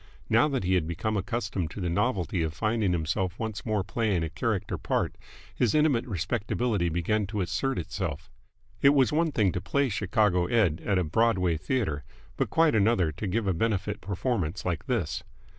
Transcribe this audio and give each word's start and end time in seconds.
Now 0.29 0.47
that 0.47 0.63
he 0.63 0.73
had 0.73 0.87
become 0.87 1.15
accustomed 1.15 1.69
to 1.69 1.79
the 1.79 1.87
novelty 1.87 2.41
of 2.41 2.55
finding 2.55 2.91
himself 2.91 3.37
once 3.37 3.63
more 3.67 3.83
playing 3.83 4.23
a 4.23 4.31
character 4.31 4.75
part, 4.79 5.15
his 5.53 5.75
intimate 5.75 6.07
respectability 6.07 6.89
began 6.89 7.27
to 7.27 7.41
assert 7.41 7.77
itself. 7.77 8.31
It 8.81 8.95
was 8.95 9.11
one 9.13 9.31
thing 9.31 9.51
to 9.51 9.61
play 9.61 9.89
Chicago 9.89 10.47
Ed. 10.47 10.81
at 10.83 10.97
a 10.97 11.03
Broadway 11.03 11.55
theatre, 11.55 12.03
but 12.35 12.49
quite 12.49 12.73
another 12.73 13.11
to 13.11 13.27
give 13.27 13.45
a 13.45 13.53
benefit 13.53 14.01
performance 14.01 14.65
like 14.65 14.87
this. 14.87 15.21